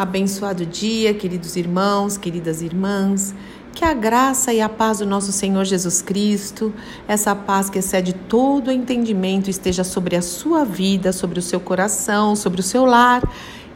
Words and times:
Abençoado 0.00 0.64
dia, 0.64 1.12
queridos 1.12 1.56
irmãos, 1.56 2.16
queridas 2.16 2.62
irmãs. 2.62 3.34
Que 3.74 3.84
a 3.84 3.92
graça 3.92 4.50
e 4.50 4.58
a 4.58 4.66
paz 4.66 5.00
do 5.00 5.04
nosso 5.04 5.30
Senhor 5.30 5.62
Jesus 5.66 6.00
Cristo, 6.00 6.72
essa 7.06 7.36
paz 7.36 7.68
que 7.68 7.80
excede 7.80 8.14
todo 8.14 8.68
o 8.68 8.72
entendimento, 8.72 9.50
esteja 9.50 9.84
sobre 9.84 10.16
a 10.16 10.22
sua 10.22 10.64
vida, 10.64 11.12
sobre 11.12 11.38
o 11.38 11.42
seu 11.42 11.60
coração, 11.60 12.34
sobre 12.34 12.60
o 12.60 12.62
seu 12.62 12.86
lar, 12.86 13.22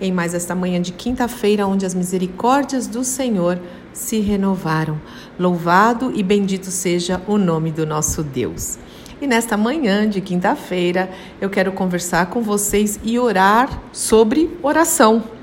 em 0.00 0.10
mais 0.10 0.32
esta 0.32 0.54
manhã 0.54 0.80
de 0.80 0.92
quinta-feira, 0.92 1.66
onde 1.66 1.84
as 1.84 1.94
misericórdias 1.94 2.86
do 2.86 3.04
Senhor 3.04 3.60
se 3.92 4.18
renovaram. 4.18 4.98
Louvado 5.38 6.10
e 6.14 6.22
bendito 6.22 6.70
seja 6.70 7.20
o 7.26 7.36
nome 7.36 7.70
do 7.70 7.84
nosso 7.84 8.22
Deus. 8.22 8.78
E 9.20 9.26
nesta 9.26 9.58
manhã 9.58 10.08
de 10.08 10.22
quinta-feira, 10.22 11.10
eu 11.38 11.50
quero 11.50 11.70
conversar 11.72 12.30
com 12.30 12.40
vocês 12.40 12.98
e 13.04 13.18
orar 13.18 13.68
sobre 13.92 14.56
oração. 14.62 15.33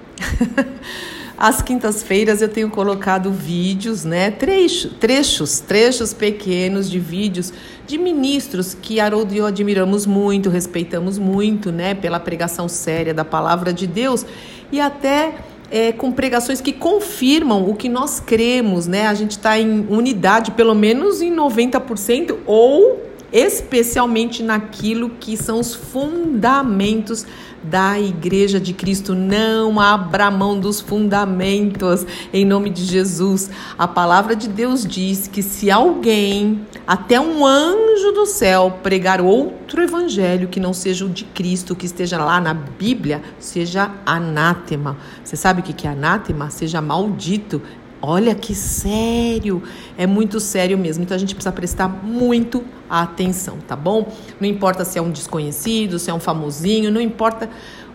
Às 1.38 1.60
quintas-feiras 1.60 2.40
eu 2.42 2.50
tenho 2.50 2.70
colocado 2.70 3.32
vídeos, 3.32 4.06
né, 4.06 4.30
trechos, 4.30 4.92
trechos, 5.00 5.60
trechos 5.60 6.14
pequenos 6.14 6.88
de 6.88 7.00
vídeos 7.00 7.52
de 7.88 7.98
ministros 7.98 8.78
que 8.80 9.00
Haroldo 9.00 9.34
e 9.34 9.38
eu 9.38 9.48
admiramos 9.48 10.06
muito, 10.06 10.52
respeitamos 10.52 11.18
muito, 11.18 11.72
né, 11.72 11.96
pela 11.96 12.20
pregação 12.20 12.68
séria 12.70 13.12
da 13.12 13.26
palavra 13.26 13.74
de 13.74 13.88
Deus 13.88 14.24
e 14.72 14.80
até 14.80 15.34
é, 15.72 15.92
com 15.92 16.12
pregações 16.12 16.62
que 16.62 16.74
confirmam 16.74 17.68
o 17.68 17.74
que 17.74 17.88
nós 17.88 18.20
cremos, 18.20 18.86
né? 18.86 19.08
A 19.08 19.14
gente 19.14 19.32
está 19.32 19.58
em 19.58 19.88
unidade, 19.90 20.52
pelo 20.52 20.76
menos 20.76 21.22
em 21.22 21.34
90%, 21.34 22.36
ou 22.46 23.02
especialmente 23.32 24.44
naquilo 24.44 25.10
que 25.10 25.38
são 25.38 25.60
os 25.60 25.74
fundamentos 25.74 27.26
da 27.64 28.00
Igreja 28.00 28.60
de 28.60 28.74
Cristo. 28.74 29.14
Não 29.14 29.80
abra 29.80 30.32
mão 30.32 30.60
dos 30.60 30.82
fundamentos, 30.82 32.06
em 32.34 32.46
nome 32.46 32.70
de 32.70 32.84
Jesus. 32.84 33.50
A 33.78 33.88
palavra 33.88 34.36
de 34.36 34.48
Deus 34.48 34.86
diz 34.86 35.28
que 35.28 35.44
se 35.44 35.70
alguém, 35.70 36.66
até 36.88 37.20
um 37.20 37.46
anjo 37.46 38.12
do 38.14 38.26
céu, 38.26 38.80
pregar 38.82 39.22
outro 39.22 39.82
evangelho 39.82 40.48
que 40.48 40.60
não 40.60 40.74
seja 40.74 41.06
o 41.06 41.10
de 41.10 41.24
Cristo, 41.26 41.76
que 41.76 41.86
esteja 41.86 42.24
lá 42.24 42.42
na 42.42 42.54
Bíblia, 42.54 43.22
seja 43.40 43.92
anátema. 44.06 44.98
Você 45.24 45.36
sabe 45.36 45.62
o 45.62 45.64
que 45.64 45.88
é 45.88 45.92
anátema? 45.92 46.50
Seja 46.50 46.82
maldito. 46.82 47.62
Olha 48.02 48.34
que 48.34 48.56
sério, 48.56 49.62
é 49.96 50.08
muito 50.08 50.40
sério 50.40 50.76
mesmo. 50.78 51.04
Então 51.04 51.16
a 51.16 51.20
gente 51.20 51.36
precisa 51.36 51.52
prestar 51.52 51.88
muito 51.88 52.64
atenção, 52.90 53.58
tá 53.68 53.76
bom? 53.76 54.12
Não 54.40 54.48
importa 54.48 54.84
se 54.84 54.98
é 54.98 55.02
um 55.02 55.12
desconhecido, 55.12 56.00
se 56.00 56.10
é 56.10 56.14
um 56.14 56.20
famosinho, 56.20 56.92
não 56.92 57.00
importa. 57.00 57.48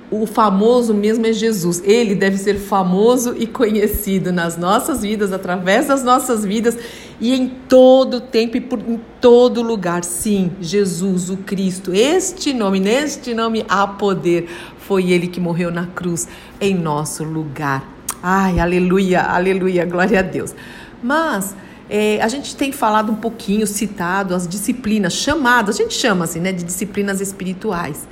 O 0.08 0.24
famoso 0.24 0.94
mesmo 0.94 1.26
é 1.26 1.32
Jesus. 1.32 1.82
Ele 1.84 2.14
deve 2.14 2.38
ser 2.38 2.54
famoso 2.54 3.34
e 3.36 3.44
conhecido 3.44 4.32
nas 4.32 4.56
nossas 4.56 5.02
vidas, 5.02 5.32
através 5.32 5.88
das 5.88 6.04
nossas 6.04 6.44
vidas 6.44 6.78
e 7.20 7.34
em 7.34 7.48
todo 7.68 8.20
tempo 8.20 8.56
e 8.56 8.60
por, 8.60 8.78
em 8.78 9.00
todo 9.20 9.60
lugar. 9.60 10.04
Sim, 10.04 10.52
Jesus, 10.60 11.28
o 11.30 11.38
Cristo. 11.38 11.92
Este 11.92 12.52
nome, 12.52 12.78
neste 12.78 13.34
nome 13.34 13.66
há 13.68 13.84
poder. 13.88 14.48
Foi 14.78 15.10
ele 15.10 15.26
que 15.26 15.40
morreu 15.40 15.72
na 15.72 15.86
cruz 15.86 16.28
em 16.60 16.72
nosso 16.72 17.24
lugar. 17.24 17.95
Ai, 18.28 18.58
aleluia, 18.58 19.22
aleluia, 19.22 19.84
glória 19.84 20.18
a 20.18 20.22
Deus. 20.22 20.52
Mas 21.00 21.54
é, 21.88 22.20
a 22.20 22.26
gente 22.26 22.56
tem 22.56 22.72
falado 22.72 23.12
um 23.12 23.14
pouquinho, 23.14 23.64
citado 23.68 24.34
as 24.34 24.48
disciplinas, 24.48 25.12
chamadas, 25.12 25.76
a 25.76 25.78
gente 25.84 25.94
chama 25.94 26.24
assim, 26.24 26.40
né, 26.40 26.50
de 26.50 26.64
disciplinas 26.64 27.20
espirituais. 27.20 28.08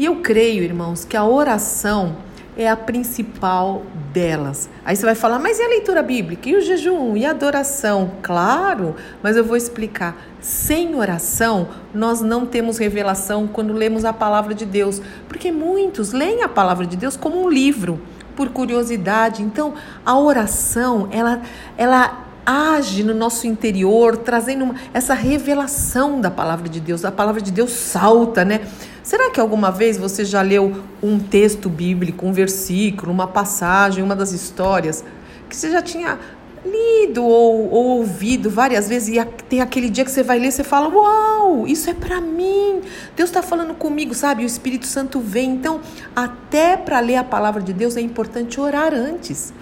E 0.00 0.04
eu 0.04 0.16
creio, 0.16 0.64
irmãos, 0.64 1.04
que 1.04 1.16
a 1.16 1.24
oração 1.24 2.16
é 2.56 2.68
a 2.68 2.74
principal 2.74 3.84
delas. 4.12 4.68
Aí 4.84 4.96
você 4.96 5.06
vai 5.06 5.14
falar, 5.14 5.38
mas 5.38 5.60
e 5.60 5.62
a 5.62 5.68
leitura 5.68 6.02
bíblica? 6.02 6.48
E 6.48 6.56
o 6.56 6.60
jejum? 6.60 7.16
E 7.16 7.24
a 7.24 7.30
adoração? 7.30 8.14
Claro, 8.20 8.96
mas 9.22 9.36
eu 9.36 9.44
vou 9.44 9.56
explicar. 9.56 10.20
Sem 10.40 10.96
oração, 10.96 11.68
nós 11.94 12.20
não 12.20 12.44
temos 12.46 12.78
revelação 12.78 13.46
quando 13.46 13.72
lemos 13.72 14.04
a 14.04 14.12
palavra 14.12 14.54
de 14.54 14.66
Deus, 14.66 15.00
porque 15.28 15.52
muitos 15.52 16.10
leem 16.10 16.42
a 16.42 16.48
palavra 16.48 16.84
de 16.84 16.96
Deus 16.96 17.16
como 17.16 17.40
um 17.40 17.48
livro 17.48 18.00
por 18.36 18.48
curiosidade. 18.50 19.42
Então, 19.42 19.74
a 20.04 20.18
oração, 20.18 21.08
ela, 21.10 21.40
ela 21.76 22.26
age 22.44 23.04
no 23.04 23.14
nosso 23.14 23.46
interior, 23.46 24.16
trazendo 24.16 24.64
uma, 24.64 24.74
essa 24.92 25.14
revelação 25.14 26.20
da 26.20 26.30
palavra 26.30 26.68
de 26.68 26.80
Deus. 26.80 27.04
A 27.04 27.12
palavra 27.12 27.40
de 27.40 27.52
Deus 27.52 27.72
salta, 27.72 28.44
né? 28.44 28.60
Será 29.02 29.30
que 29.30 29.40
alguma 29.40 29.70
vez 29.70 29.96
você 29.96 30.24
já 30.24 30.42
leu 30.42 30.82
um 31.02 31.18
texto 31.18 31.68
bíblico, 31.68 32.26
um 32.26 32.32
versículo, 32.32 33.12
uma 33.12 33.26
passagem, 33.26 34.02
uma 34.02 34.14
das 34.14 34.32
histórias 34.32 35.04
que 35.48 35.56
você 35.56 35.70
já 35.70 35.82
tinha 35.82 36.18
lido 36.64 37.24
ou, 37.24 37.70
ou, 37.70 37.84
ouvido 37.98 38.48
várias 38.48 38.88
vezes 38.88 39.16
e 39.16 39.24
tem 39.48 39.60
aquele 39.60 39.90
dia 39.90 40.04
que 40.04 40.10
você 40.10 40.22
vai 40.22 40.38
ler 40.38 40.52
você 40.52 40.64
fala: 40.64 40.88
Uau, 40.88 41.66
isso 41.66 41.90
é 41.90 41.94
para 41.94 42.20
mim. 42.20 42.80
Deus 43.16 43.30
está 43.30 43.42
falando 43.42 43.74
comigo, 43.74 44.14
sabe? 44.14 44.44
O 44.44 44.46
Espírito 44.46 44.86
Santo 44.86 45.20
vem. 45.20 45.50
Então, 45.50 45.80
até 46.14 46.76
para 46.76 47.00
ler 47.00 47.16
a 47.16 47.24
palavra 47.24 47.62
de 47.62 47.72
Deus 47.72 47.96
é 47.96 48.00
importante 48.00 48.60
orar 48.60 48.94
antes. 48.94 49.52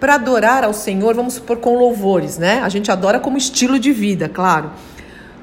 Para 0.00 0.14
adorar 0.14 0.62
ao 0.62 0.74
Senhor, 0.74 1.14
vamos 1.14 1.34
supor 1.34 1.56
com 1.58 1.76
louvores, 1.76 2.36
né? 2.36 2.60
A 2.62 2.68
gente 2.68 2.90
adora 2.90 3.18
como 3.18 3.38
estilo 3.38 3.78
de 3.78 3.92
vida, 3.92 4.28
claro. 4.28 4.70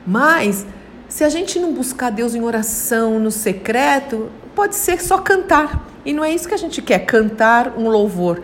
Mas 0.06 0.66
se 1.08 1.24
a 1.24 1.30
gente 1.30 1.60
não 1.60 1.74
buscar 1.74 2.12
Deus 2.12 2.36
em 2.36 2.42
oração, 2.42 3.20
no 3.20 3.32
secreto, 3.32 4.30
pode 4.56 4.76
ser 4.76 5.02
só 5.02 5.18
cantar. 5.18 5.88
E 6.06 6.12
não 6.14 6.24
é 6.24 6.34
isso 6.34 6.48
que 6.48 6.54
a 6.54 6.58
gente 6.58 6.82
quer, 6.82 7.00
cantar 7.06 7.74
um 7.78 7.88
louvor. 7.88 8.42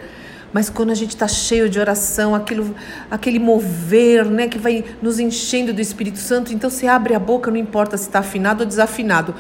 Mas 0.52 0.70
quando 0.70 0.92
a 0.92 0.96
gente 0.96 1.12
está 1.12 1.28
cheio 1.28 1.70
de 1.70 1.80
oração, 1.80 2.34
aquilo, 2.34 2.74
aquele 3.10 3.40
mover, 3.40 4.26
né, 4.26 4.48
que 4.48 4.58
vai 4.58 4.84
nos 5.02 5.20
enchendo 5.20 5.74
do 5.74 5.82
Espírito 5.82 6.18
Santo, 6.18 6.54
então 6.54 6.70
você 6.70 6.88
abre 6.88 7.14
a 7.14 7.20
boca, 7.20 7.52
não 7.52 7.58
importa 7.58 7.98
se 7.98 8.08
está 8.08 8.20
afinado 8.20 8.62
ou 8.62 8.68
desafinado. 8.68 9.36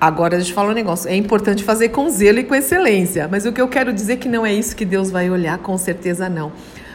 Agora 0.00 0.36
deixa 0.36 0.50
eu 0.50 0.54
falar 0.54 0.70
um 0.70 0.74
negócio. 0.74 1.10
É 1.10 1.14
importante 1.14 1.62
fazer 1.62 1.90
com 1.90 2.08
zelo 2.08 2.38
e 2.38 2.44
com 2.44 2.54
excelência. 2.54 3.28
Mas 3.30 3.44
o 3.44 3.52
que 3.52 3.60
eu 3.60 3.68
quero 3.68 3.92
dizer 3.92 4.14
é 4.14 4.16
que 4.16 4.28
não 4.28 4.46
é 4.46 4.52
isso 4.52 4.74
que 4.74 4.86
Deus 4.86 5.10
vai 5.10 5.28
olhar, 5.28 5.58
com 5.58 5.76
certeza 5.76 6.26
não. 6.26 6.52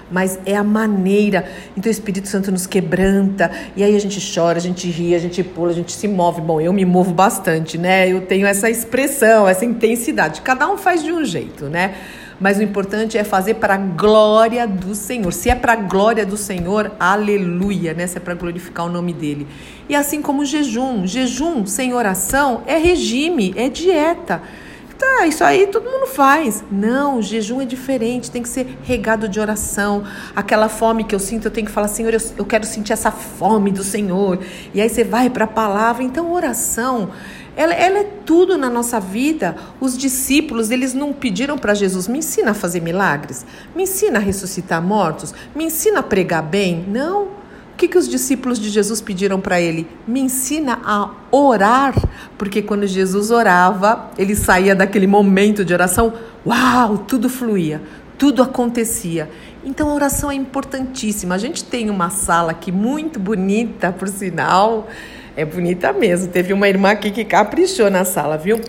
Mas 0.10 0.40
é 0.44 0.56
a 0.56 0.64
maneira. 0.64 1.48
Então 1.78 1.88
o 1.88 1.92
Espírito 1.92 2.28
Santo 2.28 2.52
nos 2.52 2.66
quebranta. 2.66 3.52
E 3.76 3.84
aí 3.84 3.96
a 3.96 4.00
gente 4.00 4.20
chora, 4.34 4.58
a 4.58 4.62
gente 4.62 4.90
ri, 4.90 5.14
a 5.14 5.20
gente 5.20 5.44
pula, 5.44 5.70
a 5.70 5.74
gente 5.74 5.92
se 5.92 6.08
move. 6.08 6.42
Bom, 6.42 6.60
eu 6.60 6.74
me 6.74 6.84
movo 6.84 7.14
bastante, 7.14 7.78
né? 7.78 8.12
Eu 8.12 8.22
tenho 8.22 8.48
essa 8.48 8.72
expressão, 8.72 9.48
essa 9.48 9.66
intensidade. 9.66 10.42
Cada 10.42 10.68
um 10.68 10.76
faz 10.76 11.04
de 11.04 11.12
um 11.12 11.24
jeito, 11.24 11.66
né? 11.66 11.94
Mas 12.40 12.58
o 12.58 12.64
importante 12.64 13.18
é 13.18 13.24
fazer 13.24 13.56
para 13.56 13.76
a 13.76 13.78
glória 13.78 14.68
do 14.68 14.94
Senhor. 14.94 15.32
Se 15.32 15.50
é 15.50 15.56
para 15.56 15.74
a 15.74 15.76
glória 15.76 16.26
do 16.26 16.38
Senhor, 16.38 16.92
aleluia, 17.00 17.94
né? 17.94 18.08
Se 18.08 18.18
é 18.18 18.20
para 18.20 18.34
glorificar 18.34 18.86
o 18.86 18.90
nome 18.90 19.14
dele. 19.14 19.48
E 19.88 19.96
assim 19.96 20.22
como 20.22 20.42
o 20.42 20.46
jejum, 20.46 21.06
jejum 21.06 21.66
sem 21.66 21.94
oração 21.94 22.64
é 22.66 22.78
regime, 22.78 23.54
é 23.56 23.70
dieta. 23.70 24.42
Tá, 24.98 25.28
isso 25.28 25.44
aí 25.44 25.68
todo 25.68 25.90
mundo 25.90 26.08
faz. 26.08 26.64
Não, 26.72 27.20
o 27.20 27.22
jejum 27.22 27.62
é 27.62 27.66
diferente, 27.66 28.32
tem 28.32 28.42
que 28.42 28.48
ser 28.48 28.78
regado 28.84 29.28
de 29.28 29.40
oração. 29.40 30.04
Aquela 30.34 30.70
fome 30.70 31.04
que 31.04 31.14
eu 31.14 31.20
sinto, 31.20 31.46
eu 31.46 31.52
tenho 31.52 31.68
que 31.68 31.74
falar, 31.74 31.90
Senhor, 31.90 32.14
eu, 32.14 32.22
eu 32.38 32.46
quero 32.46 32.66
sentir 32.66 32.94
essa 32.94 33.12
fome 33.12 33.72
do 33.72 33.84
Senhor. 33.84 34.40
E 34.74 34.80
aí 34.80 34.90
você 34.90 35.04
vai 35.04 35.30
para 35.30 35.44
a 35.44 35.48
palavra. 35.48 36.02
Então, 36.02 36.32
oração 36.32 37.10
ela, 37.56 37.74
ela, 37.74 38.00
é 38.00 38.04
tudo 38.26 38.58
na 38.58 38.70
nossa 38.70 39.00
vida. 39.00 39.56
Os 39.80 39.98
discípulos, 39.98 40.72
eles 40.72 40.94
não 40.94 41.14
pediram 41.14 41.58
para 41.58 41.74
Jesus, 41.74 42.08
me 42.08 42.20
ensina 42.20 42.52
a 42.52 42.54
fazer 42.54 42.82
milagres, 42.82 43.46
me 43.76 43.84
ensina 43.84 44.20
a 44.20 44.22
ressuscitar 44.22 44.82
mortos, 44.82 45.34
me 45.56 45.66
ensina 45.66 46.00
a 46.00 46.04
pregar 46.04 46.44
bem. 46.44 46.86
Não. 46.88 47.46
O 47.76 47.78
que, 47.78 47.90
que 47.90 47.98
os 47.98 48.08
discípulos 48.08 48.58
de 48.58 48.70
Jesus 48.70 49.02
pediram 49.02 49.42
para 49.42 49.60
ele? 49.60 49.86
Me 50.08 50.22
ensina 50.22 50.80
a 50.86 51.12
orar, 51.30 51.94
porque 52.38 52.62
quando 52.62 52.88
Jesus 52.88 53.32
orava, 53.32 54.12
ele 54.18 54.34
saía 54.34 54.74
daquele 54.74 55.08
momento 55.08 55.66
de 55.66 55.74
oração, 55.74 56.14
uau, 56.46 57.00
tudo 57.00 57.30
fluía, 57.30 57.82
tudo 58.18 58.42
acontecia. 58.42 59.30
Então 59.66 59.90
a 59.90 59.94
oração 59.94 60.32
é 60.32 60.36
importantíssima. 60.36 61.36
A 61.36 61.38
gente 61.38 61.66
tem 61.66 61.90
uma 61.90 62.10
sala 62.10 62.52
aqui 62.52 62.72
muito 62.72 63.20
bonita, 63.20 63.92
por 63.92 64.08
sinal. 64.08 64.88
É 65.38 65.44
bonita 65.44 65.92
mesmo. 65.92 66.32
Teve 66.32 66.54
uma 66.54 66.70
irmã 66.70 66.92
aqui 66.92 67.12
que 67.12 67.26
caprichou 67.26 67.90
na 67.92 68.06
sala, 68.06 68.38
viu? 68.38 68.62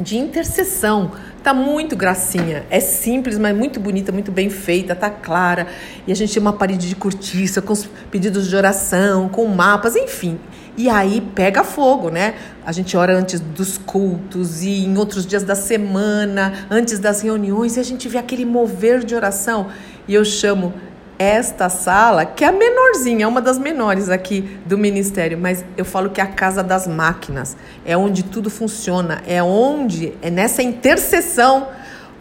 De 0.00 0.16
intercessão. 0.16 1.12
Tá 1.42 1.52
muito 1.52 1.94
gracinha. 1.94 2.64
É 2.70 2.80
simples, 2.80 3.38
mas 3.38 3.56
muito 3.56 3.78
bonita, 3.78 4.10
muito 4.10 4.32
bem 4.32 4.48
feita, 4.48 4.94
tá 4.94 5.10
clara. 5.10 5.66
E 6.06 6.12
a 6.12 6.16
gente 6.16 6.32
tem 6.32 6.40
uma 6.40 6.54
parede 6.54 6.88
de 6.88 6.96
cortiça 6.96 7.60
com 7.60 7.72
os 7.72 7.88
pedidos 8.10 8.48
de 8.48 8.56
oração, 8.56 9.28
com 9.28 9.46
mapas, 9.46 9.94
enfim. 9.94 10.38
E 10.76 10.88
aí 10.88 11.20
pega 11.34 11.62
fogo, 11.62 12.08
né? 12.08 12.34
A 12.64 12.72
gente 12.72 12.96
ora 12.96 13.14
antes 13.14 13.40
dos 13.40 13.76
cultos 13.76 14.62
e 14.62 14.84
em 14.84 14.96
outros 14.96 15.26
dias 15.26 15.42
da 15.42 15.54
semana, 15.54 16.66
antes 16.70 16.98
das 16.98 17.20
reuniões, 17.20 17.76
e 17.76 17.80
a 17.80 17.82
gente 17.82 18.08
vê 18.08 18.16
aquele 18.16 18.46
mover 18.46 19.04
de 19.04 19.14
oração. 19.14 19.66
E 20.08 20.14
eu 20.14 20.24
chamo 20.24 20.72
esta 21.20 21.68
sala, 21.68 22.24
que 22.24 22.42
é 22.42 22.48
a 22.48 22.52
menorzinha, 22.52 23.24
é 23.24 23.28
uma 23.28 23.42
das 23.42 23.58
menores 23.58 24.08
aqui 24.08 24.40
do 24.64 24.78
ministério, 24.78 25.36
mas 25.36 25.62
eu 25.76 25.84
falo 25.84 26.08
que 26.08 26.18
é 26.18 26.24
a 26.24 26.26
casa 26.26 26.62
das 26.62 26.86
máquinas, 26.86 27.58
é 27.84 27.94
onde 27.94 28.22
tudo 28.22 28.48
funciona, 28.48 29.22
é 29.26 29.42
onde, 29.42 30.14
é 30.22 30.30
nessa 30.30 30.62
intercessão 30.62 31.68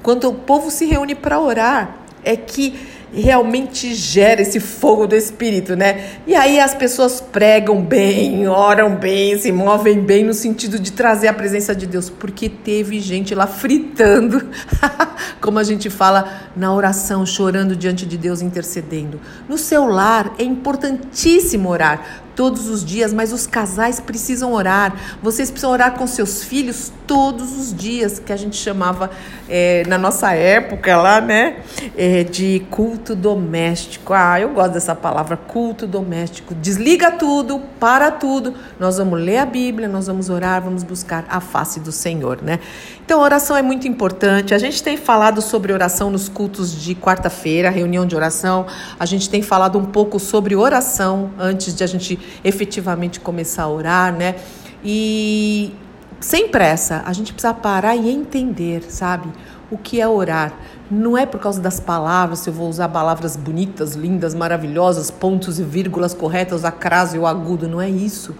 quando 0.03 0.27
o 0.27 0.33
povo 0.33 0.69
se 0.69 0.85
reúne 0.85 1.15
para 1.15 1.39
orar, 1.39 1.95
é 2.25 2.35
que 2.35 2.77
realmente 3.13 3.93
gera 3.93 4.41
esse 4.41 4.59
fogo 4.59 5.07
do 5.07 5.15
espírito, 5.15 5.75
né? 5.75 6.19
E 6.27 6.35
aí 6.35 6.59
as 6.59 6.73
pessoas 6.73 7.19
pregam 7.19 7.81
bem, 7.81 8.47
oram 8.47 8.95
bem, 8.95 9.37
se 9.37 9.51
movem 9.51 9.99
bem 9.99 10.23
no 10.23 10.33
sentido 10.33 10.79
de 10.79 10.91
trazer 10.91 11.27
a 11.27 11.33
presença 11.33 11.75
de 11.75 11.85
Deus, 11.85 12.09
porque 12.09 12.49
teve 12.49 12.99
gente 12.99 13.33
lá 13.33 13.47
fritando, 13.47 14.47
como 15.41 15.59
a 15.59 15.63
gente 15.63 15.89
fala 15.89 16.51
na 16.55 16.73
oração, 16.73 17.25
chorando 17.25 17.75
diante 17.75 18.05
de 18.05 18.17
Deus, 18.17 18.41
intercedendo. 18.41 19.19
No 19.47 19.57
seu 19.57 19.85
lar 19.85 20.33
é 20.37 20.43
importantíssimo 20.43 21.69
orar 21.69 22.23
todos 22.39 22.69
os 22.69 22.85
dias, 22.85 23.11
mas 23.11 23.33
os 23.33 23.45
casais 23.45 23.99
precisam 23.99 24.53
orar. 24.53 24.95
Vocês 25.21 25.51
precisam 25.51 25.71
orar 25.71 25.95
com 25.95 26.07
seus 26.07 26.41
filhos 26.41 26.89
todos 27.05 27.57
os 27.57 27.75
dias, 27.75 28.17
que 28.17 28.31
a 28.31 28.37
gente 28.37 28.55
chamava 28.55 29.11
é, 29.49 29.83
na 29.87 29.97
nossa 29.97 30.31
época 30.31 30.95
lá, 30.95 31.19
né, 31.19 31.57
é, 31.97 32.23
de 32.23 32.65
culto 32.71 33.13
doméstico. 33.13 34.13
Ah, 34.13 34.39
eu 34.39 34.53
gosto 34.53 34.71
dessa 34.71 34.95
palavra, 34.95 35.35
culto 35.35 35.85
doméstico. 35.85 36.55
Desliga 36.55 37.11
tudo, 37.11 37.59
para 37.77 38.09
tudo. 38.09 38.53
Nós 38.79 38.99
vamos 38.99 39.19
ler 39.19 39.39
a 39.39 39.45
Bíblia, 39.45 39.89
nós 39.89 40.07
vamos 40.07 40.29
orar, 40.29 40.61
vamos 40.61 40.83
buscar 40.83 41.25
a 41.27 41.41
face 41.41 41.81
do 41.81 41.91
Senhor, 41.91 42.41
né? 42.41 42.59
Então, 43.03 43.21
oração 43.21 43.57
é 43.57 43.61
muito 43.63 43.87
importante. 43.87 44.53
A 44.53 44.59
gente 44.59 44.83
tem 44.83 44.95
falado 44.95 45.41
sobre 45.41 45.73
oração 45.73 46.11
nos 46.11 46.29
cultos 46.29 46.79
de 46.79 46.93
quarta-feira, 46.93 47.71
reunião 47.71 48.05
de 48.05 48.15
oração. 48.15 48.67
A 48.99 49.05
gente 49.07 49.27
tem 49.27 49.41
falado 49.41 49.79
um 49.79 49.85
pouco 49.85 50.19
sobre 50.19 50.55
oração 50.55 51.31
antes 51.39 51.73
de 51.73 51.83
a 51.83 51.87
gente 51.87 52.19
efetivamente 52.43 53.19
começar 53.19 53.63
a 53.63 53.69
orar, 53.69 54.13
né? 54.13 54.35
E 54.83 55.73
sem 56.19 56.49
pressa, 56.49 57.01
a 57.05 57.13
gente 57.13 57.33
precisa 57.33 57.53
parar 57.53 57.95
e 57.95 58.09
entender, 58.09 58.83
sabe? 58.89 59.29
O 59.71 59.77
que 59.77 60.01
é 60.01 60.07
orar? 60.07 60.53
Não 60.89 61.17
é 61.17 61.25
por 61.25 61.39
causa 61.39 61.61
das 61.61 61.79
palavras, 61.79 62.39
se 62.39 62.49
eu 62.49 62.53
vou 62.53 62.67
usar 62.67 62.89
palavras 62.89 63.35
bonitas, 63.35 63.93
lindas, 63.93 64.33
maravilhosas, 64.33 65.11
pontos 65.11 65.59
e 65.59 65.63
vírgulas 65.63 66.13
corretas, 66.13 66.65
a 66.65 66.71
crase 66.71 67.17
ou 67.17 67.27
agudo, 67.27 67.67
não 67.67 67.79
é 67.79 67.89
isso. 67.89 68.35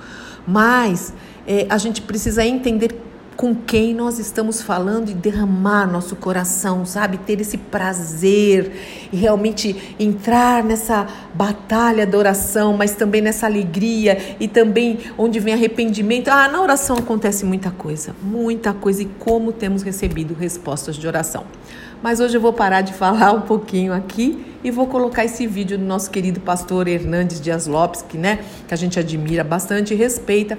Mas 0.48 1.14
é, 1.48 1.68
a 1.70 1.78
gente 1.78 2.02
precisa 2.02 2.44
entender 2.44 3.09
com 3.40 3.56
quem 3.56 3.94
nós 3.94 4.20
estamos 4.20 4.62
falando 4.62 5.10
e 5.10 5.14
derramar 5.14 5.90
nosso 5.90 6.14
coração, 6.14 6.86
sabe? 6.86 7.18
Ter 7.20 7.40
esse 7.40 7.58
prazer 7.58 8.70
e 9.14 9.16
realmente 9.16 9.96
entrar 9.98 10.62
nessa 10.62 11.08
batalha 11.34 12.06
da 12.06 12.18
oração, 12.18 12.76
mas 12.76 12.96
também 12.96 13.22
nessa 13.22 13.46
alegria 13.46 14.36
e 14.42 14.48
também 14.50 15.00
onde 15.18 15.40
vem 15.40 15.54
arrependimento. 15.54 16.28
Ah, 16.28 16.50
na 16.50 16.62
oração 16.62 16.98
acontece 16.98 17.46
muita 17.46 17.72
coisa, 17.72 18.14
muita 18.22 18.74
coisa 18.74 19.04
e 19.04 19.06
como 19.06 19.54
temos 19.54 19.84
recebido 19.84 20.34
respostas 20.34 20.98
de 20.98 21.08
oração. 21.08 21.46
Mas 22.04 22.20
hoje 22.20 22.36
eu 22.36 22.42
vou 22.42 22.52
parar 22.52 22.82
de 22.82 22.92
falar 22.94 23.32
um 23.32 23.42
pouquinho 23.42 23.94
aqui 23.94 24.46
e 24.62 24.70
vou 24.70 24.88
colocar 24.88 25.24
esse 25.24 25.48
vídeo 25.48 25.78
do 25.78 25.86
nosso 25.86 26.12
querido 26.12 26.42
pastor 26.42 26.90
Hernandes 26.90 27.40
Dias 27.40 27.68
Lopes, 27.68 28.02
que, 28.02 28.18
né, 28.18 28.40
que 28.68 28.74
a 28.74 28.78
gente 28.78 29.00
admira 29.00 29.44
bastante 29.44 29.94
e 29.94 29.98
respeita 29.98 30.58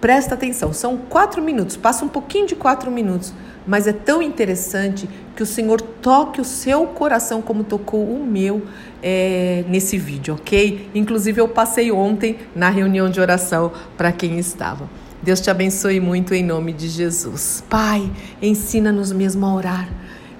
Presta 0.00 0.34
atenção, 0.34 0.72
são 0.72 0.96
quatro 0.96 1.42
minutos, 1.42 1.76
passa 1.76 2.04
um 2.04 2.08
pouquinho 2.08 2.46
de 2.46 2.56
quatro 2.56 2.90
minutos, 2.90 3.34
mas 3.66 3.86
é 3.86 3.92
tão 3.92 4.22
interessante 4.22 5.06
que 5.36 5.42
o 5.42 5.46
Senhor 5.46 5.80
toque 5.80 6.40
o 6.40 6.44
seu 6.44 6.86
coração 6.86 7.42
como 7.42 7.62
tocou 7.62 8.02
o 8.02 8.24
meu 8.24 8.62
é, 9.02 9.62
nesse 9.68 9.98
vídeo, 9.98 10.34
ok? 10.34 10.88
Inclusive 10.94 11.40
eu 11.40 11.48
passei 11.48 11.92
ontem 11.92 12.38
na 12.56 12.70
reunião 12.70 13.10
de 13.10 13.20
oração 13.20 13.72
para 13.98 14.10
quem 14.10 14.38
estava. 14.38 14.88
Deus 15.22 15.38
te 15.38 15.50
abençoe 15.50 16.00
muito 16.00 16.32
em 16.32 16.42
nome 16.42 16.72
de 16.72 16.88
Jesus. 16.88 17.62
Pai, 17.68 18.10
ensina-nos 18.40 19.12
mesmo 19.12 19.44
a 19.44 19.54
orar 19.54 19.88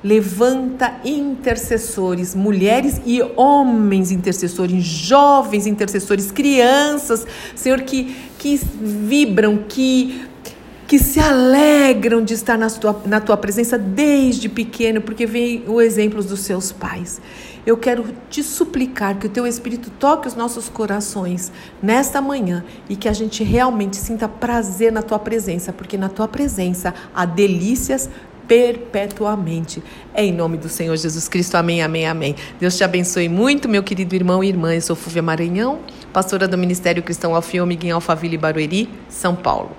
levanta 0.03 1.01
intercessores, 1.05 2.35
mulheres 2.35 3.01
e 3.05 3.23
homens 3.37 4.11
intercessores, 4.11 4.83
jovens 4.85 5.67
intercessores, 5.67 6.31
crianças, 6.31 7.27
Senhor, 7.55 7.83
que, 7.83 8.17
que 8.39 8.59
vibram, 8.81 9.65
que, 9.69 10.27
que 10.87 10.99
se 10.99 11.21
alegram 11.21 12.25
de 12.25 12.35
estar 12.35 12.57
na 12.57 12.71
tua, 12.71 13.03
na 13.05 13.21
tua 13.21 13.37
presença 13.37 13.79
desde 13.79 14.49
pequeno, 14.49 15.01
porque 15.01 15.27
vem 15.27 15.65
o 15.67 15.81
exemplo 15.81 16.23
dos 16.23 16.41
seus 16.41 16.73
pais. 16.73 17.21
Eu 17.67 17.77
quero 17.77 18.07
te 18.31 18.43
suplicar 18.43 19.19
que 19.19 19.27
o 19.27 19.31
teu 19.31 19.47
Espírito 19.47 19.91
toque 19.91 20.27
os 20.27 20.35
nossos 20.35 20.71
corações 20.71 21.53
nesta 21.83 22.19
manhã 22.19 22.65
e 22.89 22.97
que 22.97 23.07
a 23.07 23.13
gente 23.13 23.45
realmente 23.45 23.97
sinta 23.97 24.27
prazer 24.27 24.91
na 24.91 25.03
tua 25.03 25.19
presença, 25.19 25.71
porque 25.71 25.99
na 25.99 26.09
tua 26.09 26.27
presença 26.27 26.95
há 27.15 27.27
delícias 27.27 28.09
perpetuamente. 28.51 29.81
É 30.13 30.25
em 30.25 30.33
nome 30.33 30.57
do 30.57 30.69
Senhor 30.69 30.97
Jesus 30.97 31.29
Cristo. 31.29 31.55
Amém, 31.55 31.83
amém, 31.83 32.05
amém. 32.05 32.35
Deus 32.59 32.77
te 32.77 32.83
abençoe 32.83 33.29
muito, 33.29 33.69
meu 33.69 33.81
querido 33.81 34.13
irmão 34.17 34.43
e 34.43 34.49
irmã. 34.49 34.75
Eu 34.75 34.81
sou 34.81 34.97
Fúvia 34.97 35.23
Maranhão, 35.23 35.79
pastora 36.13 36.49
do 36.49 36.59
Ministério 36.59 37.01
Cristão 37.01 37.33
Alfio 37.33 37.65
Miguel 37.65 37.95
Alphaville 37.95 38.37
Barueri, 38.37 38.91
São 39.09 39.37
Paulo. 39.37 39.71